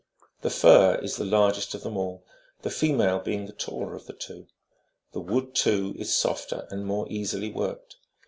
The 0.41 0.49
fir 0.49 0.95
is 0.95 1.17
the 1.17 1.25
largest 1.25 1.75
of 1.75 1.83
them 1.83 1.95
all, 1.95 2.25
the 2.63 2.71
female 2.71 3.19
being 3.19 3.45
the 3.45 3.53
taller 3.53 3.93
of 3.95 4.07
the 4.07 4.13
two; 4.13 4.47
the 5.13 5.19
wood, 5.19 5.53
too, 5.53 5.93
is 5.95 6.15
softer 6.17 6.67
and 6.71 6.87
more 6.87 7.05
easily 7.07 7.51
worked. 7.51 7.97